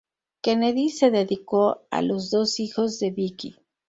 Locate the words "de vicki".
2.97-3.57